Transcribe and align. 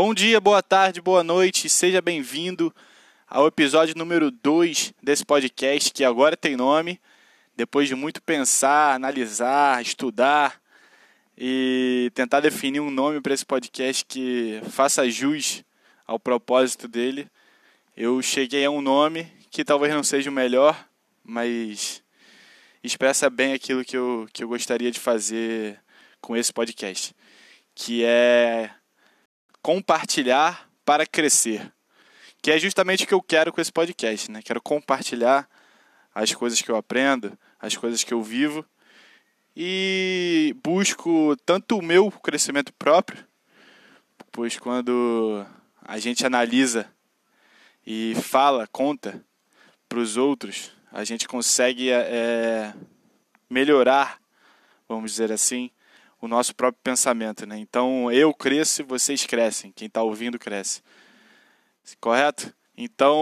Bom 0.00 0.14
dia, 0.14 0.40
boa 0.40 0.62
tarde, 0.62 1.00
boa 1.00 1.24
noite, 1.24 1.68
seja 1.68 2.00
bem-vindo 2.00 2.72
ao 3.26 3.48
episódio 3.48 3.98
número 3.98 4.30
2 4.30 4.94
desse 5.02 5.24
podcast 5.24 5.92
que 5.92 6.04
agora 6.04 6.36
tem 6.36 6.54
nome. 6.54 7.00
Depois 7.56 7.88
de 7.88 7.96
muito 7.96 8.22
pensar, 8.22 8.94
analisar, 8.94 9.82
estudar 9.82 10.62
e 11.36 12.12
tentar 12.14 12.38
definir 12.38 12.78
um 12.78 12.92
nome 12.92 13.20
para 13.20 13.34
esse 13.34 13.44
podcast 13.44 14.04
que 14.04 14.60
faça 14.70 15.10
jus 15.10 15.64
ao 16.06 16.16
propósito 16.16 16.86
dele, 16.86 17.28
eu 17.96 18.22
cheguei 18.22 18.64
a 18.64 18.70
um 18.70 18.80
nome 18.80 19.26
que 19.50 19.64
talvez 19.64 19.92
não 19.92 20.04
seja 20.04 20.30
o 20.30 20.32
melhor, 20.32 20.78
mas 21.24 22.04
expressa 22.84 23.28
bem 23.28 23.52
aquilo 23.52 23.84
que 23.84 23.96
eu, 23.96 24.28
que 24.32 24.44
eu 24.44 24.48
gostaria 24.48 24.92
de 24.92 25.00
fazer 25.00 25.76
com 26.20 26.36
esse 26.36 26.52
podcast, 26.52 27.12
que 27.74 28.04
é 28.04 28.70
compartilhar 29.68 30.66
para 30.82 31.04
crescer. 31.04 31.70
Que 32.40 32.52
é 32.52 32.58
justamente 32.58 33.04
o 33.04 33.06
que 33.06 33.12
eu 33.12 33.20
quero 33.20 33.52
com 33.52 33.60
esse 33.60 33.70
podcast, 33.70 34.30
né? 34.30 34.40
Quero 34.42 34.62
compartilhar 34.62 35.46
as 36.14 36.32
coisas 36.32 36.62
que 36.62 36.70
eu 36.70 36.76
aprendo, 36.76 37.38
as 37.60 37.76
coisas 37.76 38.02
que 38.02 38.14
eu 38.14 38.22
vivo 38.22 38.64
e 39.54 40.56
busco 40.64 41.36
tanto 41.44 41.76
o 41.76 41.82
meu 41.82 42.10
crescimento 42.10 42.72
próprio, 42.78 43.22
pois 44.32 44.58
quando 44.58 45.44
a 45.82 45.98
gente 45.98 46.24
analisa 46.24 46.90
e 47.86 48.14
fala, 48.22 48.66
conta 48.68 49.22
para 49.86 49.98
os 49.98 50.16
outros, 50.16 50.72
a 50.90 51.04
gente 51.04 51.28
consegue 51.28 51.90
é, 51.90 52.72
melhorar, 53.50 54.18
vamos 54.88 55.10
dizer 55.10 55.30
assim, 55.30 55.70
o 56.20 56.28
nosso 56.28 56.54
próprio 56.54 56.80
pensamento. 56.82 57.46
Né? 57.46 57.58
Então 57.58 58.10
eu 58.10 58.32
cresço 58.34 58.82
e 58.82 58.84
vocês 58.84 59.24
crescem, 59.24 59.72
quem 59.72 59.86
está 59.86 60.02
ouvindo 60.02 60.38
cresce. 60.38 60.82
Correto? 62.00 62.52
Então 62.76 63.16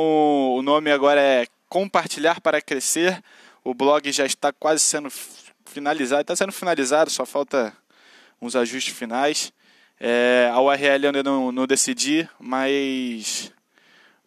o 0.55 0.63
nome 0.63 0.91
agora 0.91 1.21
é 1.21 1.47
Compartilhar 1.69 2.41
para 2.41 2.61
Crescer. 2.61 3.23
O 3.65 3.75
blog 3.75 4.11
já 4.13 4.25
está 4.25 4.53
quase 4.53 4.83
sendo 4.83 5.11
finalizado, 5.65 6.23
está 6.23 6.37
sendo 6.37 6.53
finalizado, 6.53 7.11
só 7.11 7.27
falta 7.27 7.73
uns 8.41 8.55
ajustes 8.55 8.95
finais. 8.95 9.53
É, 9.99 10.51
a 10.53 10.61
URL 10.61 11.05
eu 11.05 11.09
ainda 11.09 11.23
não, 11.23 11.51
não 11.51 11.67
decidi, 11.67 12.29
mas, 12.39 13.53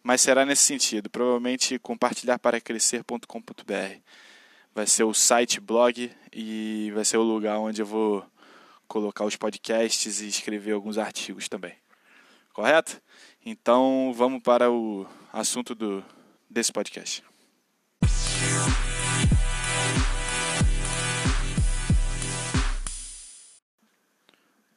mas 0.02 0.20
será 0.20 0.44
nesse 0.44 0.64
sentido. 0.64 1.08
Provavelmente 1.08 1.78
compartilhar 1.78 2.38
para 2.38 2.60
crescer.com.br. 2.60 4.00
Vai 4.74 4.86
ser 4.86 5.04
o 5.04 5.14
site, 5.14 5.60
blog 5.60 6.10
e 6.32 6.90
vai 6.94 7.04
ser 7.04 7.16
o 7.16 7.22
lugar 7.22 7.58
onde 7.58 7.82
eu 7.82 7.86
vou 7.86 8.24
colocar 8.90 9.24
os 9.24 9.36
podcasts 9.36 10.20
e 10.20 10.26
escrever 10.26 10.72
alguns 10.72 10.98
artigos 10.98 11.48
também. 11.48 11.74
Correto? 12.52 13.00
Então 13.46 14.12
vamos 14.12 14.42
para 14.42 14.68
o 14.68 15.06
assunto 15.32 15.76
do, 15.76 16.04
desse 16.50 16.72
podcast. 16.72 17.22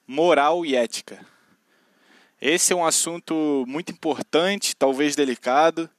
Moral 0.05 0.63
e 0.63 0.75
ética. 0.75 1.25
Esse 2.39 2.71
é 2.71 2.75
um 2.75 2.85
assunto 2.85 3.65
muito 3.67 3.91
importante, 3.91 4.75
talvez 4.75 5.15
delicado, 5.15 5.89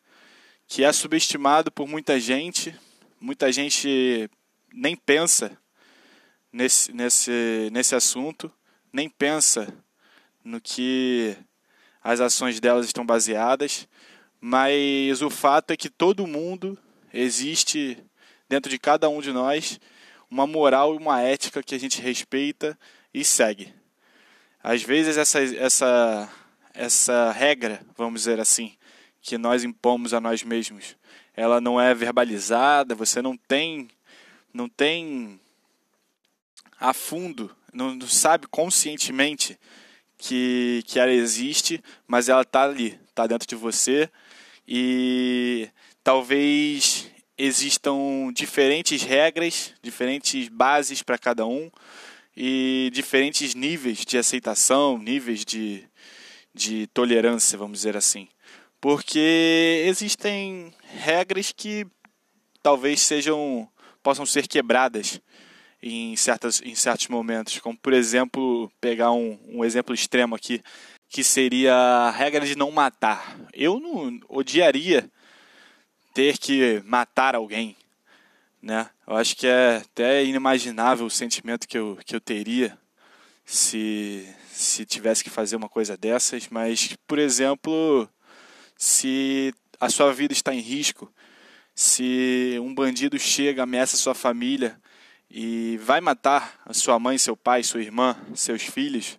que 0.69 0.85
é 0.85 0.93
subestimado 0.93 1.73
por 1.73 1.89
muita 1.89 2.21
gente. 2.21 2.79
Muita 3.21 3.51
gente 3.51 4.31
nem 4.73 4.95
pensa 4.95 5.59
nesse, 6.55 6.93
nesse, 6.93 7.69
nesse 7.73 7.97
assunto, 7.97 8.51
nem 8.93 9.09
pensa 9.09 9.75
no 10.45 10.61
que 10.61 11.37
as 12.03 12.21
ações 12.21 12.61
delas 12.61 12.87
estão 12.87 13.05
baseadas, 13.05 13.89
mas 14.41 15.21
o 15.21 15.29
fato 15.29 15.73
é 15.73 15.77
que 15.77 15.91
todo 15.91 16.29
mundo 16.29 16.79
existe 17.13 17.99
dentro 18.49 18.71
de 18.71 18.79
cada 18.79 19.09
um 19.09 19.21
de 19.21 19.33
nós 19.33 19.81
uma 20.31 20.47
moral 20.47 20.95
e 20.95 20.99
uma 20.99 21.21
ética 21.21 21.63
que 21.63 21.75
a 21.75 21.79
gente 21.79 22.01
respeita 22.01 22.79
e 23.13 23.25
segue. 23.25 23.75
Às 24.63 24.83
vezes 24.83 25.17
essa, 25.17 25.41
essa, 25.41 26.33
essa 26.73 27.33
regra, 27.33 27.85
vamos 27.97 28.21
dizer 28.21 28.39
assim, 28.39 28.77
que 29.21 29.37
nós 29.37 29.65
impomos 29.65 30.15
a 30.15 30.21
nós 30.21 30.45
mesmos, 30.45 30.97
ela 31.35 31.61
não 31.61 31.81
é 31.81 31.93
verbalizada, 31.95 32.95
você 32.95 33.21
não 33.21 33.37
tem 33.37 33.89
não 34.53 34.69
tem 34.69 35.41
a 36.85 36.93
fundo, 36.93 37.51
não, 37.73 37.95
não 37.95 38.07
sabe 38.07 38.47
conscientemente 38.47 39.59
que, 40.19 40.83
que 40.87 40.99
ela 40.99 41.13
existe, 41.13 41.83
mas 42.07 42.29
ela 42.29 42.43
está 42.43 42.65
ali, 42.65 43.01
está 43.09 43.27
dentro 43.27 43.49
de 43.49 43.55
você 43.55 44.11
e 44.69 45.67
talvez 46.03 47.11
existam 47.39 48.31
diferentes 48.35 49.03
regras, 49.03 49.73
diferentes 49.83 50.51
bases 50.51 51.03
para 51.03 51.17
cada 51.17 51.47
um 51.47 51.71
e 52.37 52.91
diferentes 52.93 53.55
níveis 53.55 54.05
de 54.05 54.19
aceitação, 54.19 54.99
níveis 54.99 55.43
de, 55.43 55.89
de 56.55 56.87
tolerância, 56.89 57.57
vamos 57.57 57.79
dizer 57.79 57.97
assim. 57.97 58.29
Porque 58.79 59.85
existem 59.87 60.71
regras 60.83 61.51
que 61.51 61.87
talvez 62.63 63.01
sejam 63.01 63.67
possam 64.03 64.27
ser 64.27 64.47
quebradas 64.47 65.19
em, 65.87 66.17
certas, 66.17 66.63
em 66.65 66.75
certos 66.75 67.09
momentos, 67.09 67.59
como 67.59 67.77
por 67.77 67.93
exemplo, 67.93 68.73
pegar 68.81 69.13
um, 69.13 69.39
um 69.47 69.63
exemplo 69.63 69.95
extremo 69.95 70.35
aqui, 70.35 70.63
que 71.11 71.23
seria 71.23 71.75
a 71.75 72.11
regra 72.11 72.47
de 72.47 72.57
não 72.57 72.71
matar. 72.71 73.37
Eu 73.53 73.79
não 73.79 74.19
odiaria 74.27 75.11
ter 76.15 76.39
que 76.39 76.83
matar 76.87 77.35
alguém, 77.35 77.77
né? 78.63 78.89
Eu 79.07 79.15
acho 79.15 79.37
que 79.37 79.47
é 79.47 79.77
até 79.77 80.25
inimaginável 80.25 81.05
o 81.05 81.11
sentimento 81.11 81.69
que 81.69 81.77
eu, 81.77 81.99
que 82.07 82.17
eu 82.17 82.21
teria 82.21 82.79
se, 83.45 84.27
se 84.51 84.87
tivesse 84.87 85.23
que 85.23 85.29
fazer 85.29 85.57
uma 85.57 85.69
coisa 85.69 85.99
dessas, 85.99 86.49
mas, 86.49 86.97
por 87.07 87.19
exemplo, 87.19 88.09
se 88.75 89.53
a 89.79 89.91
sua 89.91 90.15
vida 90.15 90.33
está 90.33 90.55
em 90.55 90.61
risco, 90.61 91.13
se 91.75 92.57
um 92.63 92.75
bandido 92.75 93.19
chega, 93.19 93.65
ameaça 93.65 93.99
sua 93.99 94.15
família 94.15 94.81
e 95.37 95.77
vai 95.79 96.01
matar 96.01 96.61
a 96.65 96.73
sua 96.73 96.97
mãe, 96.97 97.19
seu 97.19 97.37
pai, 97.37 97.65
sua 97.65 97.83
irmã, 97.83 98.17
seus 98.37 98.63
filhos, 98.63 99.19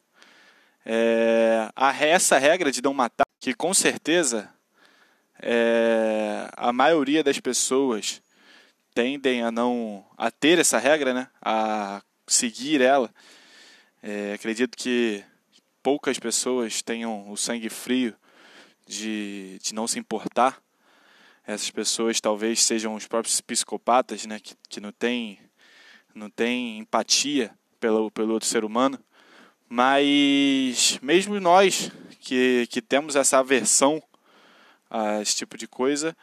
é, 0.86 1.70
essa 2.00 2.38
regra 2.38 2.72
de 2.72 2.82
não 2.82 2.94
matar, 2.94 3.26
que 3.38 3.54
com 3.54 3.74
certeza 3.74 4.50
é, 5.42 6.50
a 6.56 6.72
maioria 6.72 7.22
das 7.22 7.38
pessoas 7.42 8.22
tendem 8.94 9.44
a 9.44 9.52
não 9.52 10.06
a 10.18 10.32
ter 10.32 10.58
essa 10.58 10.78
regra, 10.78 11.14
né, 11.14 11.28
a 11.42 12.02
seguir 12.26 12.80
ela. 12.80 13.14
É, 14.02 14.32
acredito 14.36 14.78
que 14.78 15.22
poucas 15.84 16.18
pessoas 16.18 16.82
tenham 16.82 17.30
o 17.30 17.36
sangue 17.36 17.68
frio 17.68 18.16
de, 18.88 19.60
de 19.62 19.74
não 19.74 19.86
se 19.86 20.00
importar. 20.00 20.64
Essas 21.46 21.70
pessoas 21.72 22.22
talvez 22.22 22.64
sejam 22.64 22.96
os 22.96 23.06
próprios 23.06 23.42
psicopatas, 23.42 24.26
né, 24.26 24.40
que, 24.40 24.56
que 24.70 24.80
não 24.80 24.94
têm 24.94 25.45
não 26.16 26.30
tem 26.30 26.80
empatia 26.80 27.52
pelo, 27.80 28.10
pelo 28.10 28.34
outro 28.34 28.48
ser 28.48 28.64
humano, 28.64 28.98
mas 29.68 30.98
mesmo 31.02 31.40
nós 31.40 31.92
que, 32.22 32.66
que 32.72 32.82
temos 32.82 33.16
essa 33.16 33.38
aversão 33.38 34.02
a 34.90 35.22
esse 35.22 35.36
tipo 35.36 35.58
de 35.58 35.68
coisa, 35.68 36.16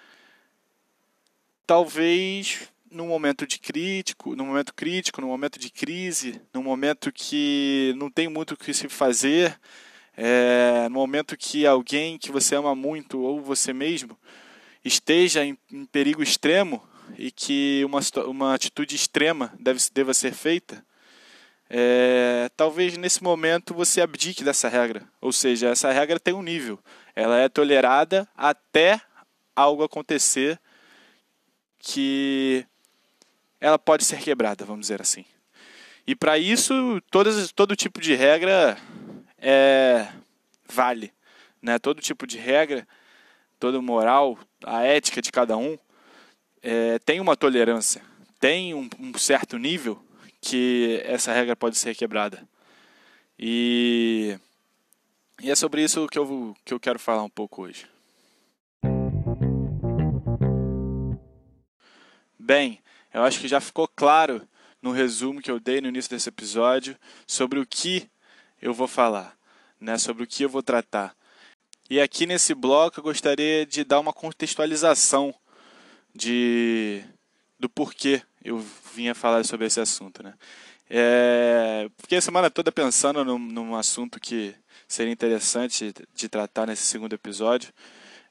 talvez 1.67 2.69
num 2.91 3.07
momento 3.07 3.47
de 3.47 3.59
crítico, 3.59 4.35
num 4.35 4.47
momento 4.47 4.75
crítico, 4.75 5.21
num 5.21 5.29
momento 5.29 5.59
de 5.59 5.71
crise, 5.71 6.41
num 6.53 6.63
momento 6.63 7.13
que 7.13 7.95
não 7.97 8.11
tem 8.11 8.29
muito 8.29 8.53
o 8.53 8.57
que 8.57 8.75
se 8.75 8.89
fazer, 8.89 9.59
é, 10.17 10.89
no 10.89 10.97
momento 10.97 11.37
que 11.37 11.67
alguém 11.67 12.19
que 12.19 12.31
você 12.31 12.55
ama 12.55 12.75
muito 12.75 13.21
ou 13.21 13.41
você 13.41 13.73
mesmo 13.73 14.19
esteja 14.85 15.45
em, 15.45 15.57
em 15.71 15.87
perigo 15.87 16.23
extremo, 16.23 16.83
e 17.19 17.31
que 17.31 17.85
uma, 17.85 18.01
uma 18.27 18.55
atitude 18.55 18.95
extrema 18.95 19.53
deve, 19.59 19.81
deva 19.93 20.15
ser 20.15 20.33
feita, 20.33 20.85
é, 21.69 22.51
talvez 22.57 22.97
nesse 22.97 23.23
momento 23.23 23.75
você 23.75 24.01
abdique 24.01 24.45
dessa 24.45 24.69
regra. 24.69 25.09
Ou 25.21 25.33
seja, 25.33 25.69
essa 25.71 25.91
regra 25.91 26.21
tem 26.21 26.35
um 26.35 26.43
nível. 26.43 26.79
Ela 27.15 27.39
é 27.39 27.49
tolerada 27.49 28.29
até 28.37 29.01
algo 29.57 29.83
acontecer 29.83 30.61
que 31.79 32.67
ela 33.61 33.79
pode 33.79 34.05
ser 34.05 34.21
quebrada, 34.21 34.65
vamos 34.65 34.83
dizer 34.83 35.01
assim. 35.01 35.25
E 36.07 36.15
para 36.15 36.37
isso, 36.37 37.01
todas, 37.11 37.53
todo 37.53 37.77
tipo 37.77 38.01
de 38.01 38.15
regra 38.15 38.77
é, 39.39 40.09
vale. 40.69 41.13
Né? 41.61 41.79
Todo 41.79 42.01
tipo 42.01 42.27
de 42.27 42.39
regra, 42.39 42.87
toda 43.59 43.81
moral, 43.81 44.39
a 44.65 44.83
ética 44.83 45.23
de 45.23 45.31
cada 45.31 45.57
um 45.57 45.79
é, 46.63 46.99
tem 47.01 47.21
uma 47.21 47.37
tolerância, 47.37 48.03
tem 48.39 48.73
um, 48.73 48.89
um, 48.99 49.19
certo 49.19 49.59
nível 49.59 50.01
que 50.41 51.03
essa 51.05 51.33
regra 51.33 51.57
pode 51.57 51.77
ser 51.77 51.95
quebrada. 51.97 52.47
E, 53.39 54.39
E 55.41 55.51
é 55.51 55.55
sobre 55.57 55.83
isso 55.83 56.07
que 56.07 56.19
eu, 56.19 56.57
que 56.65 56.73
eu 56.73 56.79
quero 56.79 56.99
falar 56.99 57.25
um 57.25 57.31
pouco 57.31 57.63
hoje. 57.63 57.87
Bem, 62.39 62.81
eu 63.13 63.23
acho 63.23 63.41
que 63.41 63.49
já 63.49 63.61
ficou 63.61 63.89
claro 63.89 64.47
no 64.81 64.93
resumo 64.93 65.41
que 65.41 65.51
eu 65.51 65.61
dei 65.61 65.81
no 65.81 65.89
início 65.89 66.11
desse 66.11 66.29
episódio 66.29 66.97
sobre 67.27 67.59
o 67.59 67.67
que 67.67 68.09
eu 68.61 68.73
vou 68.73 68.89
falar, 68.89 69.37
né, 69.81 69.99
sobre 69.99 70.23
o 70.23 70.27
que 70.27 70.45
eu 70.45 70.49
vou 70.49 70.63
tratar. 70.63 71.15
E 71.91 72.01
aqui 72.01 72.27
nesse 72.27 72.55
bloco 72.55 73.01
eu 73.01 73.05
gostaria 73.05 73.67
de 73.67 73.85
dar 73.85 74.01
uma 74.01 74.13
contextualização 74.13 75.35
de 76.15 77.03
do 77.59 77.69
porquê 77.69 78.23
eu 78.45 78.59
vinha 78.95 79.15
falar 79.15 79.45
sobre 79.45 79.67
esse 79.67 79.81
assunto, 79.81 80.23
né? 80.23 80.35
É, 80.91 81.89
fiquei 81.99 82.19
a 82.19 82.21
semana 82.21 82.51
toda 82.51 82.71
pensando 82.71 83.25
num, 83.25 83.39
num, 83.39 83.75
assunto 83.75 84.21
que 84.21 84.55
seria 84.87 85.13
interessante 85.13 85.95
de 86.15 86.29
tratar 86.29 86.67
nesse 86.67 86.83
segundo 86.83 87.15
episódio, 87.15 87.73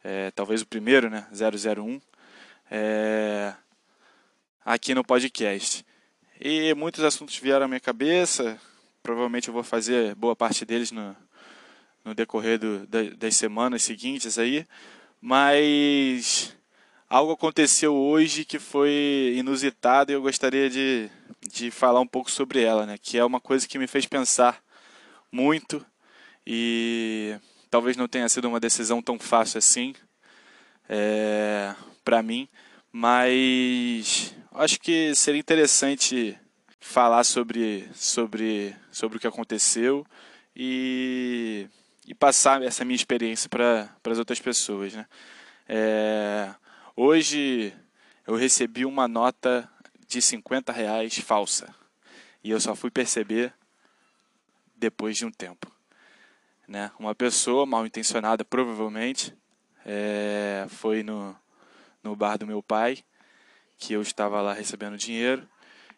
é, 0.03 0.29
talvez 0.31 0.61
o 0.61 0.67
primeiro, 0.67 1.09
né? 1.09 1.25
001. 1.31 1.99
É, 2.69 3.53
aqui 4.63 4.93
no 4.93 5.03
podcast. 5.03 5.85
E 6.39 6.73
muitos 6.75 7.03
assuntos 7.03 7.37
vieram 7.37 7.65
à 7.65 7.67
minha 7.67 7.79
cabeça, 7.79 8.59
provavelmente 9.01 9.47
eu 9.47 9.53
vou 9.53 9.63
fazer 9.63 10.13
boa 10.15 10.35
parte 10.35 10.65
deles 10.65 10.91
no, 10.91 11.15
no 12.03 12.13
decorrer 12.13 12.59
do, 12.59 12.85
das 13.17 13.35
semanas 13.35 13.83
seguintes 13.83 14.37
aí, 14.37 14.67
mas 15.19 16.55
algo 17.11 17.33
aconteceu 17.33 17.93
hoje 17.93 18.45
que 18.45 18.57
foi 18.57 19.33
inusitado 19.35 20.11
e 20.11 20.15
eu 20.15 20.21
gostaria 20.21 20.69
de, 20.69 21.09
de 21.41 21.69
falar 21.69 21.99
um 21.99 22.07
pouco 22.07 22.31
sobre 22.31 22.63
ela, 22.63 22.85
né? 22.85 22.97
que 22.97 23.17
é 23.17 23.25
uma 23.25 23.41
coisa 23.41 23.67
que 23.67 23.77
me 23.77 23.85
fez 23.85 24.05
pensar 24.05 24.63
muito 25.29 25.85
e 26.47 27.37
talvez 27.69 27.97
não 27.97 28.07
tenha 28.07 28.29
sido 28.29 28.47
uma 28.47 28.61
decisão 28.61 29.01
tão 29.01 29.19
fácil 29.19 29.57
assim 29.57 29.93
é, 30.87 31.75
para 32.01 32.23
mim, 32.23 32.47
mas 32.93 34.33
acho 34.53 34.79
que 34.79 35.13
seria 35.13 35.39
interessante 35.41 36.39
falar 36.79 37.25
sobre, 37.25 37.89
sobre, 37.93 38.73
sobre 38.89 39.17
o 39.17 39.19
que 39.19 39.27
aconteceu 39.27 40.07
e, 40.55 41.67
e 42.07 42.15
passar 42.15 42.63
essa 42.63 42.85
minha 42.85 42.95
experiência 42.95 43.49
para 43.49 43.89
as 44.09 44.17
outras 44.17 44.39
pessoas. 44.39 44.93
Né? 44.93 45.05
É, 45.67 46.55
hoje 46.95 47.73
eu 48.27 48.35
recebi 48.35 48.85
uma 48.85 49.07
nota 49.07 49.69
de 50.07 50.21
50 50.21 50.71
reais 50.71 51.17
falsa 51.17 51.73
e 52.43 52.51
eu 52.51 52.59
só 52.59 52.75
fui 52.75 52.91
perceber 52.91 53.53
depois 54.75 55.17
de 55.17 55.25
um 55.25 55.31
tempo. 55.31 55.71
Né? 56.67 56.91
Uma 56.97 57.13
pessoa 57.13 57.65
mal 57.65 57.85
intencionada, 57.85 58.43
provavelmente, 58.43 59.35
é, 59.85 60.65
foi 60.69 61.03
no, 61.03 61.35
no 62.03 62.15
bar 62.15 62.37
do 62.37 62.47
meu 62.47 62.61
pai 62.61 63.03
que 63.77 63.93
eu 63.93 64.01
estava 64.01 64.41
lá 64.41 64.53
recebendo 64.53 64.97
dinheiro 64.97 65.47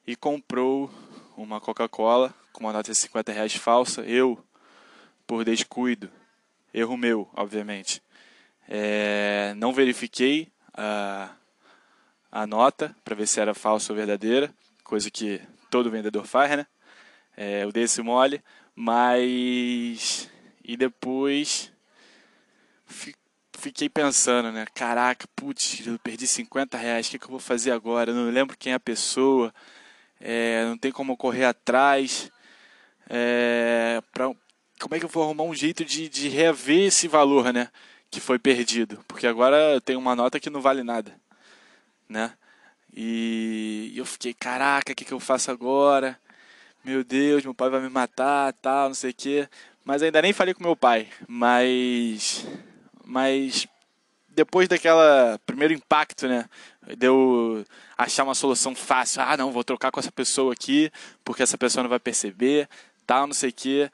e 0.08 0.16
comprou 0.16 0.90
uma 1.36 1.60
Coca-Cola 1.60 2.34
com 2.54 2.64
uma 2.64 2.74
nota 2.74 2.92
de 2.92 2.98
50 2.98 3.32
reais 3.32 3.56
falsa. 3.56 4.02
Eu, 4.04 4.42
por 5.28 5.44
descuido, 5.44 6.10
erro 6.74 6.96
meu, 6.96 7.30
obviamente, 7.34 8.02
é, 8.70 9.54
não 9.58 9.74
verifiquei 9.74 10.53
a, 10.74 11.30
a 12.32 12.48
nota 12.48 12.96
para 13.04 13.16
ver 13.16 13.28
se 13.28 13.40
era 13.40 13.54
falsa 13.54 13.92
ou 13.92 13.98
verdadeira, 13.98 14.54
coisa 14.84 15.10
que 15.12 15.42
todo 15.70 15.92
vendedor 15.92 16.26
faz, 16.26 16.58
né? 16.58 16.68
É, 17.36 17.64
eu 17.64 17.72
dei 17.72 17.84
esse 17.84 18.02
mole, 18.02 18.42
mas. 18.76 20.30
E 20.64 20.78
depois 20.78 21.72
fiquei 23.64 23.88
pensando, 23.88 24.52
né? 24.52 24.66
Caraca, 24.76 25.26
putz, 25.36 25.86
eu 25.88 25.98
perdi 26.00 26.28
50 26.28 26.78
reais, 26.78 27.08
o 27.08 27.12
que, 27.12 27.20
que 27.20 27.26
eu 27.26 27.32
vou 27.32 27.40
fazer 27.40 27.72
agora? 27.72 28.12
Eu 28.12 28.16
não 28.16 28.30
lembro 28.30 28.58
quem 28.58 28.74
é 28.74 28.76
a 28.76 28.80
pessoa, 28.80 29.54
é, 30.20 30.66
não 30.66 30.78
tem 30.78 30.92
como 30.92 31.16
correr 31.16 31.46
atrás. 31.46 32.30
É, 33.10 34.02
pra, 34.12 34.26
como 34.80 34.96
é 34.96 35.00
que 35.00 35.06
eu 35.06 35.10
vou 35.10 35.24
arrumar 35.24 35.44
um 35.44 35.56
jeito 35.56 35.86
de, 35.86 36.10
de 36.10 36.28
reaver 36.28 36.88
esse 36.88 37.08
valor, 37.08 37.54
né? 37.54 37.70
Que 38.14 38.22
foi 38.22 38.38
perdido. 38.38 39.04
Porque 39.08 39.26
agora 39.26 39.82
tenho 39.82 39.98
uma 39.98 40.16
nota 40.16 40.40
que 40.40 40.48
não 40.48 40.62
vale 40.62 40.84
nada, 40.84 41.12
né? 42.08 42.32
E 42.96 43.92
eu 43.96 44.06
fiquei, 44.06 44.36
caraca, 44.36 44.92
o 44.92 44.96
que, 44.96 45.04
que 45.04 45.12
eu 45.12 45.20
faço 45.20 45.50
agora? 45.50 46.20
Meu 46.86 47.04
Deus, 47.04 47.44
meu 47.44 47.56
pai 47.56 47.72
vai 47.72 47.82
me 47.82 47.90
matar, 47.90 48.54
tal, 48.54 48.90
não 48.90 48.94
sei 48.94 49.10
o 49.10 49.16
quê. 49.16 49.50
Mas 49.84 50.04
ainda 50.04 50.22
nem 50.22 50.32
falei 50.32 50.54
com 50.54 50.64
meu 50.64 50.76
pai. 50.76 51.10
Mas 51.28 52.46
mas 53.04 53.68
depois 54.30 54.68
daquela 54.68 55.40
primeiro 55.44 55.74
impacto, 55.74 56.28
né, 56.28 56.46
deu 56.96 57.66
achar 57.98 58.24
uma 58.26 58.36
solução 58.36 58.76
fácil, 58.76 59.24
ah, 59.24 59.36
não, 59.36 59.52
vou 59.52 59.64
trocar 59.64 59.92
com 59.92 60.00
essa 60.00 60.12
pessoa 60.12 60.54
aqui, 60.54 60.92
porque 61.24 61.42
essa 61.42 61.58
pessoa 61.58 61.82
não 61.82 61.90
vai 61.90 62.00
perceber, 62.00 62.70
tal, 63.08 63.26
não 63.26 63.34
sei 63.34 63.50
o 63.50 63.54
quê. 63.54 63.92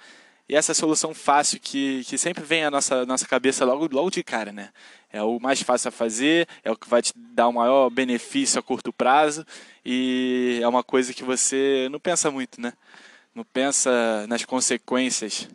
E 0.49 0.55
essa 0.55 0.73
solução 0.73 1.13
fácil 1.13 1.59
que, 1.59 2.03
que 2.05 2.17
sempre 2.17 2.43
vem 2.43 2.65
à 2.65 2.71
nossa, 2.71 3.05
nossa 3.05 3.27
cabeça 3.27 3.63
logo, 3.63 3.87
logo 3.93 4.09
de 4.09 4.23
cara, 4.23 4.51
né? 4.51 4.71
É 5.13 5.21
o 5.21 5.39
mais 5.39 5.61
fácil 5.61 5.89
a 5.89 5.91
fazer, 5.91 6.47
é 6.63 6.71
o 6.71 6.75
que 6.75 6.89
vai 6.89 7.03
te 7.03 7.13
dar 7.15 7.47
o 7.47 7.53
maior 7.53 7.91
benefício 7.91 8.59
a 8.59 8.63
curto 8.63 8.91
prazo 8.91 9.45
e 9.85 10.59
é 10.61 10.67
uma 10.67 10.83
coisa 10.83 11.13
que 11.13 11.23
você 11.23 11.87
não 11.91 11.99
pensa 11.99 12.31
muito, 12.31 12.59
né? 12.59 12.73
Não 13.33 13.43
pensa 13.43 14.25
nas 14.27 14.43
consequências 14.43 15.47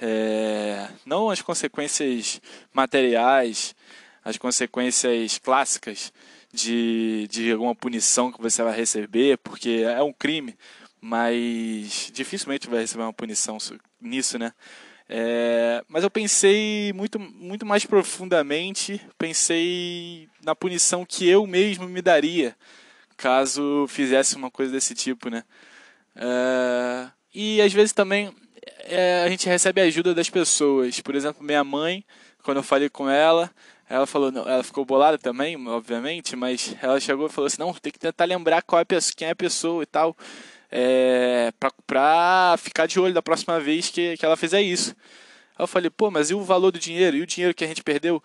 é, 0.00 0.88
não 1.06 1.30
as 1.30 1.42
consequências 1.42 2.40
materiais, 2.72 3.74
as 4.24 4.36
consequências 4.36 5.38
clássicas 5.38 6.12
de, 6.52 7.28
de 7.30 7.52
alguma 7.52 7.74
punição 7.74 8.32
que 8.32 8.42
você 8.42 8.62
vai 8.62 8.76
receber, 8.76 9.38
porque 9.38 9.84
é 9.84 10.02
um 10.02 10.12
crime, 10.12 10.56
mas 11.00 12.10
dificilmente 12.12 12.68
vai 12.68 12.80
receber 12.80 13.04
uma 13.04 13.12
punição 13.12 13.58
nisso, 14.00 14.38
né? 14.38 14.52
É, 15.08 15.82
mas 15.88 16.04
eu 16.04 16.10
pensei 16.10 16.92
muito, 16.92 17.18
muito 17.18 17.66
mais 17.66 17.84
profundamente, 17.84 19.00
pensei 19.18 20.28
na 20.44 20.54
punição 20.54 21.04
que 21.04 21.28
eu 21.28 21.46
mesmo 21.46 21.88
me 21.88 22.00
daria 22.00 22.56
caso 23.16 23.86
fizesse 23.86 24.34
uma 24.34 24.50
coisa 24.50 24.72
desse 24.72 24.94
tipo, 24.94 25.28
né? 25.28 25.44
É, 26.16 27.10
e 27.34 27.60
às 27.60 27.72
vezes 27.72 27.92
também 27.92 28.34
é, 28.84 29.22
a 29.24 29.28
gente 29.28 29.46
recebe 29.46 29.80
a 29.80 29.84
ajuda 29.84 30.14
das 30.14 30.30
pessoas. 30.30 31.00
Por 31.00 31.14
exemplo, 31.14 31.44
minha 31.44 31.62
mãe, 31.62 32.04
quando 32.42 32.56
eu 32.56 32.62
falei 32.62 32.88
com 32.88 33.08
ela, 33.10 33.50
ela 33.88 34.06
falou, 34.06 34.32
não, 34.32 34.48
ela 34.48 34.62
ficou 34.62 34.84
bolada 34.84 35.18
também, 35.18 35.56
obviamente, 35.68 36.34
mas 36.34 36.74
ela 36.80 36.98
chegou 36.98 37.26
e 37.26 37.30
falou 37.30 37.46
assim, 37.46 37.58
não, 37.58 37.74
tem 37.74 37.92
que 37.92 37.98
tentar 37.98 38.24
lembrar 38.24 38.62
qual 38.62 38.80
é 38.80 38.84
pessoa, 38.84 39.14
quem 39.16 39.28
é 39.28 39.32
a 39.32 39.36
pessoa 39.36 39.82
e 39.82 39.86
tal, 39.86 40.16
é, 40.70 41.52
pra 41.86 42.54
ficar 42.58 42.86
de 42.86 43.00
olho 43.00 43.14
da 43.14 43.22
próxima 43.22 43.58
vez 43.58 43.90
que, 43.90 44.16
que 44.16 44.24
ela 44.24 44.36
fizer 44.36 44.62
isso. 44.62 44.94
Aí 45.58 45.62
eu 45.62 45.66
falei, 45.66 45.90
pô, 45.90 46.10
mas 46.10 46.30
e 46.30 46.34
o 46.34 46.42
valor 46.42 46.70
do 46.70 46.78
dinheiro? 46.78 47.16
E 47.16 47.22
o 47.22 47.26
dinheiro 47.26 47.54
que 47.54 47.64
a 47.64 47.66
gente 47.66 47.82
perdeu? 47.82 48.22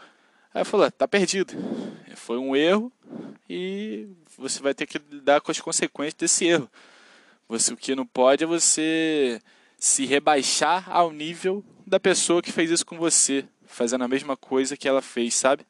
Aí 0.54 0.60
ela 0.60 0.66
falou, 0.66 0.90
tá 0.92 1.08
perdido. 1.08 1.54
Foi 2.16 2.38
um 2.38 2.56
erro 2.56 2.92
e 3.50 4.08
você 4.38 4.62
vai 4.62 4.74
ter 4.74 4.86
que 4.86 5.00
lidar 5.12 5.42
com 5.42 5.52
as 5.52 5.60
consequências 5.60 6.14
desse 6.14 6.46
erro. 6.46 6.70
Você, 7.48 7.74
o 7.74 7.78
que 7.78 7.96
não 7.96 8.06
pode 8.06 8.44
é 8.44 8.48
você 8.48 9.42
se 9.78 10.06
rebaixar 10.06 10.90
ao 10.90 11.12
nível 11.12 11.64
da 11.86 12.00
pessoa 12.00 12.42
que 12.42 12.52
fez 12.52 12.72
isso 12.72 12.86
com 12.86 12.98
você, 12.98 13.46
fazendo 13.68 14.04
a 14.04 14.08
mesma 14.08 14.36
coisa 14.36 14.76
que 14.76 14.88
ela 14.88 15.02
fez, 15.02 15.36
sabe? 15.36 15.66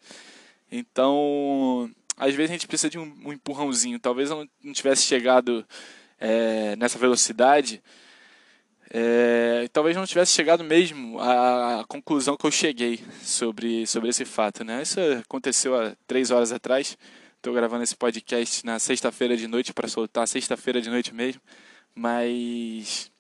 Então, 0.72 1.92
às 2.16 2.34
vezes 2.34 2.52
a 2.52 2.54
gente 2.54 2.68
precisa 2.68 2.90
de 2.90 2.98
um, 2.98 3.14
um 3.26 3.34
empurrãozinho. 3.34 4.00
Talvez 4.00 4.30
eu 4.30 4.48
não 4.64 4.74
tivesse 4.74 5.04
chegado 5.04 5.66
é, 6.20 6.76
nessa 6.76 6.98
velocidade, 6.98 7.82
é, 8.90 9.68
talvez 9.74 9.96
não 9.96 10.06
tivesse 10.06 10.32
chegado 10.32 10.64
mesmo 10.64 11.20
à, 11.20 11.84
conclusão 11.88 12.38
que 12.38 12.46
eu 12.46 12.52
cheguei 12.52 13.04
sobre, 13.22 13.86
sobre 13.88 14.10
esse 14.10 14.26
fato. 14.26 14.64
Né? 14.64 14.82
Isso 14.82 15.00
aconteceu 15.20 15.80
há 15.80 15.96
três 16.08 16.32
horas 16.32 16.52
atrás. 16.52 16.98
Estou 17.38 17.54
gravando 17.54 17.84
esse 17.84 17.96
podcast 17.96 18.66
na 18.66 18.80
sexta-feira 18.80 19.36
de 19.36 19.48
noite 19.48 19.74
para 19.74 19.88
soltar 19.88 20.28
sexta-feira 20.28 20.82
de 20.82 20.90
noite 20.90 21.14
mesmo. 21.14 21.42
Mas 21.94 23.12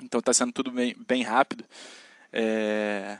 então 0.00 0.20
está 0.20 0.32
sendo 0.32 0.52
tudo 0.52 0.70
bem, 0.70 0.94
bem 1.06 1.22
rápido. 1.22 1.64
É, 2.32 3.18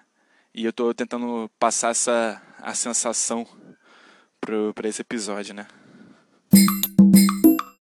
e 0.54 0.64
eu 0.64 0.71
estou 0.71 0.92
tentando 0.94 1.50
passar 1.59 1.90
essa 1.90 2.42
a 2.59 2.75
sensação 2.75 3.47
para 4.40 4.88
esse 4.88 5.02
episódio, 5.02 5.52
né? 5.52 5.66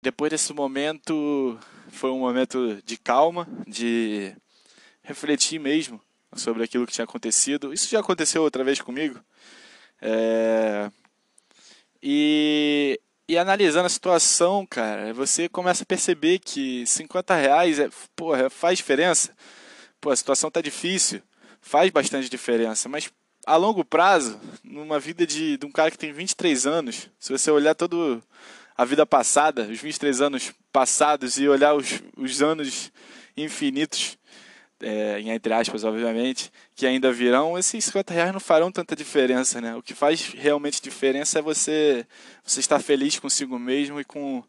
Depois 0.03 0.31
desse 0.31 0.53
momento, 0.53 1.59
foi 1.91 2.11
um 2.11 2.21
momento 2.21 2.81
de 2.85 2.97
calma, 2.97 3.47
de 3.67 4.35
refletir 5.03 5.59
mesmo 5.59 6.01
sobre 6.35 6.63
aquilo 6.63 6.87
que 6.87 6.93
tinha 6.93 7.05
acontecido. 7.05 7.73
Isso 7.73 7.89
já 7.89 8.01
aconteceu 8.01 8.43
outra 8.43 8.65
vez 8.65 8.81
comigo. 8.81 9.21
É... 10.01 10.91
E 12.03 12.99
e 13.31 13.39
analisando 13.39 13.87
a 13.87 13.89
situação, 13.89 14.67
cara, 14.67 15.15
você 15.15 15.49
começa 15.49 15.85
a 15.85 15.87
perceber 15.87 16.41
que 16.41 16.85
50 16.85 17.33
reais 17.37 17.79
é, 17.79 17.89
porra, 18.17 18.51
faz 18.51 18.77
diferença. 18.77 19.33
Pô, 20.01 20.11
a 20.11 20.17
situação 20.17 20.51
tá 20.51 20.61
difícil. 20.61 21.23
faz 21.61 21.91
bastante 21.93 22.29
diferença. 22.29 22.89
Mas 22.89 23.09
a 23.47 23.55
longo 23.55 23.85
prazo, 23.85 24.41
numa 24.65 24.99
vida 24.99 25.25
de, 25.25 25.57
de 25.57 25.65
um 25.65 25.71
cara 25.71 25.93
que 25.93 25.99
tem 25.99 26.13
23 26.13 26.67
anos, 26.67 27.09
se 27.21 27.31
você 27.31 27.53
olhar 27.53 27.77
todo 27.77 28.21
a 28.81 28.85
vida 28.87 29.05
passada, 29.05 29.69
os 29.71 29.79
23 29.79 30.23
anos 30.23 30.55
passados 30.73 31.39
e 31.39 31.47
olhar 31.47 31.75
os, 31.75 32.01
os 32.17 32.41
anos 32.41 32.91
infinitos, 33.37 34.17
é, 34.81 35.21
entre 35.21 35.53
aspas, 35.53 35.85
obviamente, 35.85 36.51
que 36.75 36.87
ainda 36.87 37.13
virão, 37.13 37.59
esses 37.59 37.85
50 37.85 38.15
reais 38.15 38.33
não 38.33 38.41
farão 38.41 38.73
tanta 38.73 38.97
diferença, 38.97 39.61
né? 39.61 39.77
O 39.77 39.83
que 39.83 39.93
faz 39.93 40.33
realmente 40.35 40.81
diferença 40.81 41.41
é 41.41 41.43
você, 41.43 42.07
você 42.43 42.61
estar 42.61 42.81
feliz 42.81 43.19
consigo 43.19 43.59
mesmo 43.59 44.01
e 44.01 44.05
com, 44.05 44.43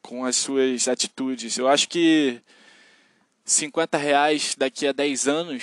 com 0.00 0.24
as 0.24 0.36
suas 0.36 0.88
atitudes. 0.88 1.58
Eu 1.58 1.68
acho 1.68 1.86
que 1.86 2.40
50 3.44 3.98
reais 3.98 4.54
daqui 4.56 4.86
a 4.86 4.92
10 4.92 5.28
anos 5.28 5.62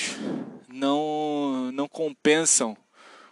não, 0.68 1.72
não 1.72 1.88
compensam 1.88 2.78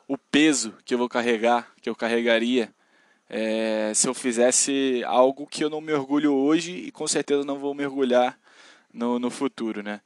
o 0.08 0.18
peso 0.18 0.74
que 0.84 0.96
eu 0.96 0.98
vou 0.98 1.08
carregar, 1.08 1.72
que 1.80 1.88
eu 1.88 1.96
carregaria 1.96 2.74
é, 3.30 3.94
se 3.94 4.08
eu 4.08 4.14
fizesse 4.14 5.04
algo 5.06 5.46
que 5.46 5.64
eu 5.64 5.70
não 5.70 5.80
me 5.80 5.94
orgulho 5.94 6.34
hoje 6.34 6.72
e 6.72 6.92
com 6.92 7.08
certeza 7.08 7.44
não 7.44 7.60
vou 7.60 7.76
mergulhar 7.76 8.38
no, 8.92 9.20
no 9.20 9.30
futuro, 9.30 9.84
né? 9.84 10.02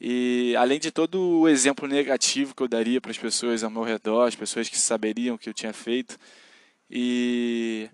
E 0.00 0.54
além 0.56 0.78
de 0.78 0.92
todo 0.92 1.40
o 1.40 1.48
exemplo 1.48 1.88
negativo 1.88 2.54
que 2.54 2.62
eu 2.62 2.68
daria 2.68 3.00
para 3.00 3.10
as 3.10 3.18
pessoas 3.18 3.64
ao 3.64 3.70
meu 3.70 3.82
redor, 3.82 4.28
as 4.28 4.36
pessoas 4.36 4.68
que 4.68 4.78
saberiam 4.78 5.34
o 5.34 5.38
que 5.38 5.48
eu 5.48 5.54
tinha 5.54 5.72
feito, 5.72 6.18
e 6.90 7.90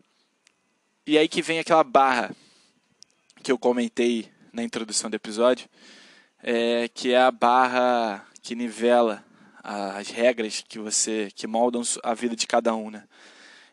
e 1.07 1.19
aí 1.19 1.28
que 1.28 1.43
vem 1.43 1.59
aquela 1.59 1.85
barra 1.85 2.35
que 3.43 3.52
eu 3.52 3.59
comentei 3.59 4.28
na 4.52 4.62
introdução 4.62 5.11
do 5.11 5.14
episódio, 5.16 5.69
é, 6.43 6.88
que 6.88 7.12
é 7.12 7.19
a 7.21 7.31
barra 7.31 8.26
que 8.43 8.54
nivela 8.54 9.25
as 9.62 10.09
regras 10.11 10.62
que 10.69 10.78
você 10.78 11.31
que 11.35 11.47
moldam 11.47 11.83
a 12.02 12.12
vida 12.12 12.37
de 12.37 12.47
cada 12.47 12.75
um, 12.75 12.90
né? 12.90 13.04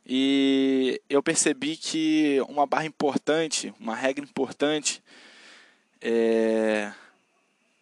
E 0.05 1.01
eu 1.09 1.21
percebi 1.21 1.77
que 1.77 2.41
uma 2.49 2.65
barra 2.65 2.85
importante, 2.85 3.73
uma 3.79 3.95
regra 3.95 4.23
importante, 4.23 5.01
é, 6.01 6.91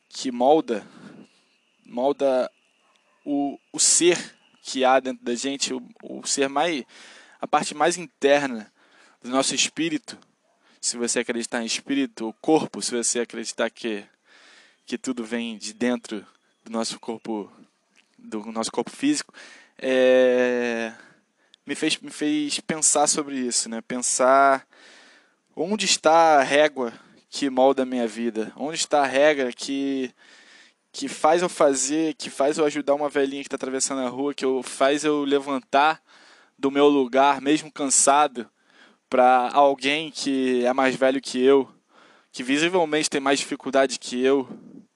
que 0.09 0.31
molda, 0.31 0.85
molda 1.85 2.51
o, 3.25 3.57
o 3.71 3.79
ser 3.79 4.35
que 4.61 4.83
há 4.83 4.99
dentro 4.99 5.23
da 5.23 5.33
gente, 5.33 5.73
o, 5.73 5.81
o 6.03 6.25
ser 6.27 6.49
mais, 6.49 6.83
a 7.39 7.47
parte 7.47 7.73
mais 7.73 7.97
interna 7.97 8.71
do 9.21 9.29
nosso 9.29 9.55
espírito. 9.55 10.17
Se 10.81 10.97
você 10.97 11.19
acreditar 11.19 11.61
em 11.61 11.65
espírito, 11.65 12.29
o 12.29 12.33
corpo, 12.33 12.81
se 12.81 12.95
você 12.95 13.21
acreditar 13.21 13.69
que, 13.69 14.03
que 14.85 14.97
tudo 14.97 15.23
vem 15.23 15.57
de 15.57 15.73
dentro 15.73 16.25
do 16.63 16.71
nosso 16.71 16.99
corpo, 16.99 17.51
do 18.17 18.51
nosso 18.51 18.71
corpo 18.71 18.91
físico, 18.91 19.33
é, 19.77 20.93
me 21.69 21.75
fez, 21.75 21.99
me 21.99 22.09
fez 22.09 22.59
pensar 22.61 23.05
sobre 23.05 23.35
isso, 23.35 23.69
né? 23.69 23.79
Pensar 23.79 24.65
onde 25.55 25.85
está 25.85 26.39
a 26.39 26.43
régua 26.43 26.91
que 27.29 27.47
molda 27.47 27.83
a 27.83 27.85
minha 27.85 28.07
vida, 28.07 28.51
onde 28.55 28.75
está 28.75 29.03
a 29.03 29.05
regra 29.05 29.53
que 29.53 30.11
que 30.91 31.07
faz 31.07 31.43
eu 31.43 31.47
fazer, 31.47 32.15
que 32.15 32.31
faz 32.31 32.57
eu 32.57 32.65
ajudar 32.65 32.95
uma 32.95 33.07
velhinha 33.07 33.43
que 33.43 33.47
está 33.47 33.55
atravessando 33.55 34.01
a 34.01 34.09
rua, 34.09 34.33
que 34.33 34.43
eu, 34.43 34.63
faz 34.63 35.03
eu 35.03 35.23
levantar 35.23 36.01
do 36.57 36.71
meu 36.71 36.87
lugar, 36.87 37.39
mesmo 37.39 37.71
cansado, 37.71 38.49
para 39.07 39.51
alguém 39.53 40.09
que 40.09 40.65
é 40.65 40.73
mais 40.73 40.95
velho 40.95 41.21
que 41.21 41.39
eu, 41.39 41.69
que 42.31 42.41
visivelmente 42.41 43.07
tem 43.07 43.21
mais 43.21 43.37
dificuldade 43.37 43.99
que 43.99 44.19
eu, 44.19 44.49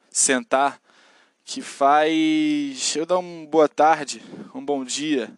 sentar, 0.09 0.81
que 1.45 1.61
faz 1.61 2.95
eu 2.95 3.05
dar 3.05 3.19
uma 3.19 3.45
boa 3.45 3.69
tarde, 3.69 4.19
um 4.55 4.65
bom 4.65 4.83
dia, 4.83 5.31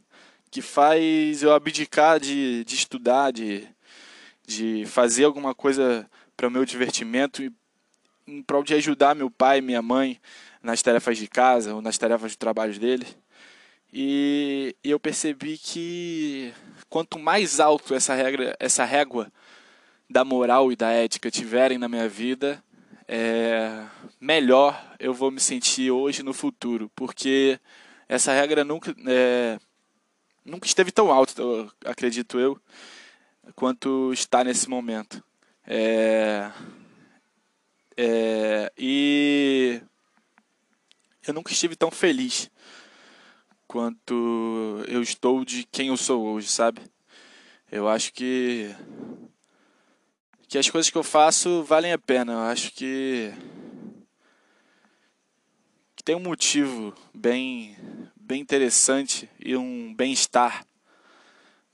que 0.56 0.62
faz 0.62 1.44
eu 1.44 1.54
abdicar 1.54 2.18
de, 2.18 2.64
de 2.64 2.76
estudar, 2.76 3.34
de, 3.34 3.68
de 4.48 4.86
fazer 4.86 5.26
alguma 5.26 5.54
coisa 5.54 6.10
para 6.38 6.48
o 6.48 6.50
meu 6.50 6.64
divertimento 6.64 7.44
e 7.44 7.52
em 8.26 8.42
prol 8.42 8.64
de 8.64 8.74
ajudar 8.74 9.16
meu 9.16 9.30
pai 9.30 9.60
minha 9.60 9.82
mãe 9.82 10.18
nas 10.64 10.82
tarefas 10.82 11.18
de 11.18 11.28
casa 11.28 11.76
ou 11.76 11.82
nas 11.82 11.98
tarefas 11.98 12.32
de 12.32 12.38
trabalho 12.38 12.80
dele. 12.80 13.06
E, 13.92 14.74
e 14.82 14.92
eu 14.92 14.98
percebi 14.98 15.58
que 15.58 16.54
quanto 16.88 17.20
mais 17.20 17.60
alto 17.60 17.94
essa 17.94 18.14
regra, 18.14 18.56
essa 18.58 18.86
régua 18.86 19.30
da 20.10 20.24
moral 20.24 20.72
e 20.72 20.78
da 20.78 20.90
ética 20.90 21.30
tiverem 21.30 21.78
na 21.78 21.90
minha 21.90 22.08
vida, 22.08 22.64
é, 23.10 23.84
melhor 24.22 24.96
eu 25.02 25.14
vou 25.14 25.32
me 25.32 25.42
sentir 25.42 25.92
hoje 25.92 26.24
no 26.24 26.34
futuro, 26.34 26.90
porque 26.96 27.60
essa 28.08 28.32
regra 28.32 28.64
nunca 28.64 28.96
é, 29.06 29.60
nunca 30.46 30.68
esteve 30.68 30.92
tão 30.92 31.12
alto, 31.12 31.74
acredito 31.84 32.40
eu, 32.40 32.62
quanto 33.56 34.14
está 34.14 34.44
nesse 34.44 34.70
momento. 34.70 35.24
É, 35.68 36.52
é, 37.98 38.72
e 38.78 39.82
eu 41.28 41.34
nunca 41.34 41.52
estive 41.52 41.76
tão 41.76 41.90
feliz 41.90 42.52
quanto 43.68 44.84
eu 44.88 45.02
estou 45.02 45.44
de 45.44 45.64
quem 45.66 45.88
eu 45.88 45.98
sou 45.98 46.24
hoje, 46.26 46.48
sabe? 46.48 46.82
Eu 47.72 47.90
acho 47.90 48.14
que 48.14 48.74
que 50.48 50.60
as 50.60 50.70
coisas 50.70 50.90
que 50.92 50.98
eu 50.98 51.04
faço 51.04 51.64
valem 51.64 51.92
a 51.92 51.98
pena. 51.98 52.34
Eu 52.34 52.40
acho 52.40 52.72
que 52.72 53.34
que 55.96 56.04
tem 56.04 56.16
um 56.16 56.20
motivo 56.20 56.94
bem 57.14 57.76
bem 58.26 58.42
interessante 58.42 59.30
e 59.40 59.56
um 59.56 59.94
bem-estar 59.94 60.66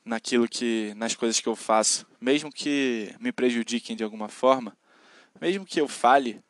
naquilo 0.03 0.49
que 0.49 0.93
nas 0.97 1.15
coisas 1.15 1.39
que 1.39 1.47
eu 1.47 1.55
faço, 1.55 2.05
mesmo 2.19 2.51
que 2.51 3.15
me 3.21 3.31
prejudiquem 3.31 3.95
de 3.95 4.03
alguma 4.03 4.27
forma, 4.27 4.77
mesmo 5.39 5.65
que 5.65 5.79
eu 5.79 5.87
fale 5.87 6.43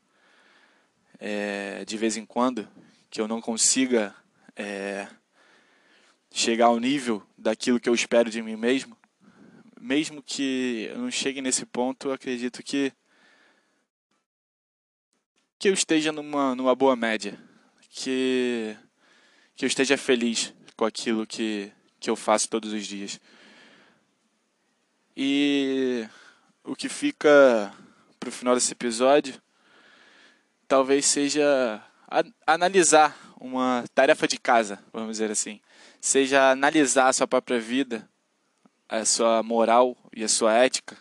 é, 1.20 1.86
de 1.86 1.98
vez 1.98 2.18
em 2.18 2.26
quando, 2.26 2.68
que 3.12 3.22
eu 3.22 3.28
não 3.28 3.40
consiga 3.40 4.16
é, 4.56 5.08
chegar 6.32 6.66
ao 6.66 6.80
nível 6.80 7.22
daquilo 7.38 7.80
que 7.80 7.88
eu 7.88 7.94
espero 7.94 8.32
de 8.32 8.42
mim 8.42 8.56
mesmo, 8.56 8.98
mesmo 9.80 10.24
que 10.24 10.88
eu 10.90 10.98
não 10.98 11.12
chegue 11.12 11.44
nesse 11.44 11.64
ponto, 11.64 12.12
acredito 12.12 12.64
que 12.64 12.92
que 15.60 15.70
eu 15.70 15.74
esteja 15.76 16.12
numa, 16.12 16.56
numa 16.56 16.74
boa 16.74 16.96
média, 16.96 17.40
que 17.92 18.76
que 19.62 19.66
eu 19.66 19.68
esteja 19.68 19.96
feliz 19.96 20.52
com 20.76 20.86
aquilo 20.86 21.28
que, 21.28 21.72
que 22.00 22.10
eu 22.10 22.16
faço 22.16 22.50
todos 22.50 22.74
os 22.74 22.88
dias. 22.88 23.22
E 25.16 26.04
o 26.64 26.76
que 26.76 26.90
fica 26.90 27.72
para 28.20 28.30
o 28.30 28.32
final 28.32 28.56
desse 28.56 28.72
episódio 28.72 29.40
talvez 30.68 31.06
seja 31.06 31.80
analisar 32.48 33.16
uma 33.40 33.86
tarefa 33.94 34.28
de 34.28 34.40
casa, 34.40 34.84
vamos 34.92 35.12
dizer 35.12 35.30
assim. 35.30 35.62
Seja 36.00 36.50
analisar 36.50 37.10
a 37.10 37.14
sua 37.14 37.28
própria 37.28 37.60
vida, 37.60 38.10
a 38.90 39.06
sua 39.06 39.44
moral 39.44 39.96
e 40.12 40.24
a 40.24 40.28
sua 40.28 40.54
ética. 40.54 40.98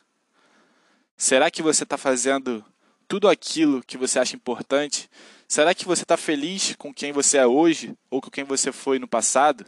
Será 1.16 1.50
que 1.50 1.62
você 1.62 1.84
está 1.84 1.96
fazendo 1.96 2.62
tudo 3.10 3.28
aquilo 3.28 3.82
que 3.82 3.98
você 3.98 4.18
acha 4.18 4.36
importante 4.36 5.10
Será 5.50 5.74
que 5.74 5.84
você 5.84 6.04
está 6.04 6.16
feliz 6.16 6.76
com 6.76 6.94
quem 6.94 7.10
você 7.10 7.38
é 7.38 7.44
hoje 7.44 7.92
ou 8.08 8.20
com 8.20 8.30
quem 8.30 8.44
você 8.44 8.70
foi 8.70 9.00
no 9.00 9.08
passado? 9.08 9.66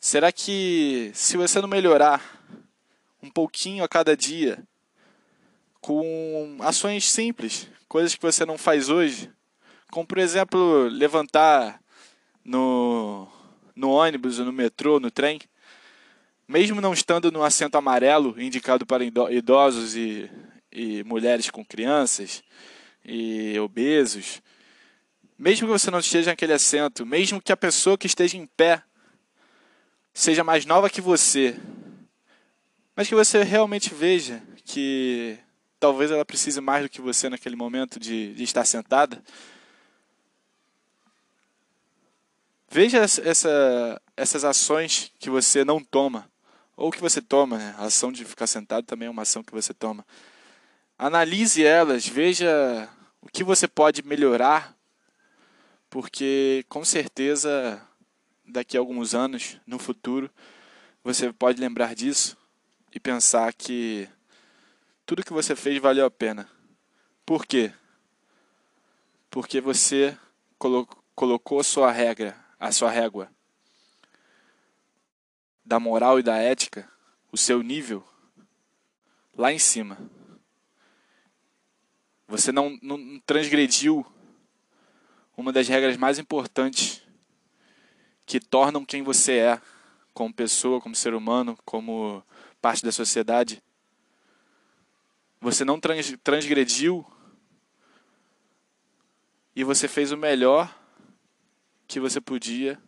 Será 0.00 0.32
que 0.32 1.10
se 1.12 1.36
você 1.36 1.60
não 1.60 1.68
melhorar 1.68 2.42
um 3.22 3.28
pouquinho 3.28 3.84
a 3.84 3.88
cada 3.88 4.16
dia, 4.16 4.66
com 5.82 6.56
ações 6.60 7.04
simples, 7.04 7.68
coisas 7.86 8.14
que 8.14 8.22
você 8.22 8.46
não 8.46 8.56
faz 8.56 8.88
hoje, 8.88 9.30
como 9.90 10.06
por 10.06 10.16
exemplo 10.16 10.88
levantar 10.88 11.78
no, 12.42 13.28
no 13.76 13.90
ônibus, 13.90 14.38
no 14.38 14.50
metrô, 14.50 14.98
no 14.98 15.10
trem, 15.10 15.38
mesmo 16.48 16.80
não 16.80 16.94
estando 16.94 17.30
no 17.30 17.44
assento 17.44 17.76
amarelo 17.76 18.40
indicado 18.40 18.86
para 18.86 19.04
idosos 19.04 19.94
e, 19.94 20.30
e 20.72 21.02
mulheres 21.04 21.50
com 21.50 21.64
crianças 21.64 22.42
e 23.04 23.58
obesos, 23.58 24.42
mesmo 25.38 25.66
que 25.66 25.72
você 25.72 25.90
não 25.90 26.00
esteja 26.00 26.30
naquele 26.30 26.52
assento, 26.52 27.06
mesmo 27.06 27.40
que 27.40 27.52
a 27.52 27.56
pessoa 27.56 27.96
que 27.96 28.06
esteja 28.06 28.36
em 28.36 28.46
pé 28.46 28.82
seja 30.12 30.44
mais 30.44 30.66
nova 30.66 30.90
que 30.90 31.00
você, 31.00 31.56
mas 32.94 33.08
que 33.08 33.14
você 33.14 33.42
realmente 33.42 33.94
veja 33.94 34.42
que 34.64 35.38
talvez 35.78 36.10
ela 36.10 36.24
precise 36.24 36.60
mais 36.60 36.82
do 36.82 36.90
que 36.90 37.00
você 37.00 37.28
naquele 37.28 37.56
momento 37.56 37.98
de, 37.98 38.34
de 38.34 38.42
estar 38.42 38.64
sentada. 38.66 39.22
Veja 42.68 42.98
essa, 42.98 44.00
essas 44.16 44.44
ações 44.44 45.10
que 45.18 45.30
você 45.30 45.64
não 45.64 45.82
toma, 45.82 46.30
ou 46.76 46.90
que 46.90 47.00
você 47.00 47.20
toma, 47.20 47.58
né? 47.58 47.74
a 47.78 47.86
ação 47.86 48.12
de 48.12 48.24
ficar 48.24 48.46
sentado 48.46 48.84
também 48.84 49.08
é 49.08 49.10
uma 49.10 49.22
ação 49.22 49.42
que 49.42 49.52
você 49.52 49.74
toma. 49.74 50.06
Analise 51.02 51.64
elas, 51.64 52.06
veja 52.06 52.86
o 53.22 53.28
que 53.30 53.42
você 53.42 53.66
pode 53.66 54.02
melhorar 54.02 54.76
porque 55.88 56.62
com 56.68 56.84
certeza 56.84 57.80
daqui 58.46 58.76
a 58.76 58.80
alguns 58.80 59.14
anos, 59.14 59.58
no 59.66 59.78
futuro, 59.78 60.30
você 61.02 61.32
pode 61.32 61.58
lembrar 61.58 61.94
disso 61.94 62.36
e 62.94 63.00
pensar 63.00 63.54
que 63.54 64.06
tudo 65.06 65.24
que 65.24 65.32
você 65.32 65.56
fez 65.56 65.80
valeu 65.80 66.04
a 66.04 66.10
pena. 66.10 66.46
Por 67.24 67.46
quê? 67.46 67.72
Porque 69.30 69.58
você 69.58 70.14
colocou 71.14 71.60
a 71.60 71.64
sua 71.64 71.90
regra, 71.90 72.36
a 72.58 72.70
sua 72.72 72.90
régua 72.90 73.32
da 75.64 75.80
moral 75.80 76.18
e 76.18 76.22
da 76.22 76.36
ética, 76.36 76.86
o 77.32 77.38
seu 77.38 77.62
nível 77.62 78.06
lá 79.34 79.50
em 79.50 79.58
cima. 79.58 79.96
Você 82.30 82.52
não, 82.52 82.78
não 82.80 83.18
transgrediu 83.26 84.06
uma 85.36 85.52
das 85.52 85.66
regras 85.66 85.96
mais 85.96 86.16
importantes 86.16 87.02
que 88.24 88.38
tornam 88.38 88.84
quem 88.84 89.02
você 89.02 89.38
é, 89.38 89.60
como 90.14 90.32
pessoa, 90.32 90.80
como 90.80 90.94
ser 90.94 91.12
humano, 91.12 91.58
como 91.64 92.24
parte 92.62 92.84
da 92.84 92.92
sociedade. 92.92 93.60
Você 95.40 95.64
não 95.64 95.80
transgrediu 96.22 97.04
e 99.56 99.64
você 99.64 99.88
fez 99.88 100.12
o 100.12 100.16
melhor 100.16 100.72
que 101.88 101.98
você 101.98 102.20
podia, 102.20 102.80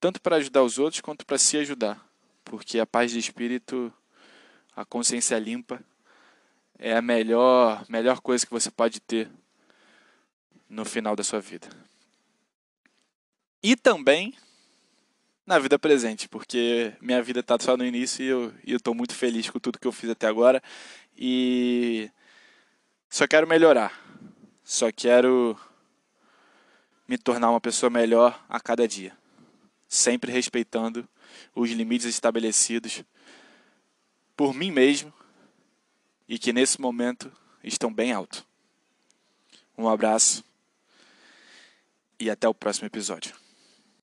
tanto 0.00 0.20
para 0.20 0.34
ajudar 0.34 0.64
os 0.64 0.80
outros 0.80 1.00
quanto 1.00 1.24
para 1.24 1.38
se 1.38 1.58
ajudar, 1.58 2.04
porque 2.44 2.80
a 2.80 2.86
paz 2.86 3.12
de 3.12 3.20
espírito, 3.20 3.94
a 4.74 4.84
consciência 4.84 5.38
limpa, 5.38 5.80
é 6.78 6.96
a 6.96 7.02
melhor, 7.02 7.84
melhor 7.88 8.20
coisa 8.20 8.44
que 8.44 8.52
você 8.52 8.70
pode 8.70 9.00
ter 9.00 9.30
no 10.68 10.84
final 10.84 11.16
da 11.16 11.24
sua 11.24 11.40
vida. 11.40 11.68
E 13.62 13.76
também 13.76 14.34
na 15.46 15.58
vida 15.58 15.78
presente, 15.78 16.28
porque 16.28 16.92
minha 17.00 17.22
vida 17.22 17.40
está 17.40 17.56
só 17.58 17.76
no 17.76 17.84
início 17.84 18.24
e 18.64 18.72
eu 18.72 18.76
estou 18.76 18.94
muito 18.94 19.14
feliz 19.14 19.48
com 19.48 19.58
tudo 19.58 19.78
que 19.78 19.86
eu 19.86 19.92
fiz 19.92 20.10
até 20.10 20.26
agora. 20.26 20.62
E 21.16 22.10
só 23.08 23.26
quero 23.26 23.46
melhorar, 23.46 23.92
só 24.64 24.90
quero 24.92 25.58
me 27.08 27.16
tornar 27.16 27.50
uma 27.50 27.60
pessoa 27.60 27.88
melhor 27.88 28.44
a 28.48 28.60
cada 28.60 28.86
dia, 28.86 29.16
sempre 29.88 30.32
respeitando 30.32 31.08
os 31.54 31.70
limites 31.70 32.06
estabelecidos 32.06 33.04
por 34.36 34.52
mim 34.52 34.70
mesmo 34.70 35.12
e 36.28 36.38
que 36.38 36.52
nesse 36.52 36.80
momento 36.80 37.30
estão 37.62 37.92
bem 37.92 38.12
alto. 38.12 38.44
Um 39.76 39.88
abraço 39.88 40.44
e 42.18 42.30
até 42.30 42.48
o 42.48 42.54
próximo 42.54 42.86
episódio. 42.86 43.45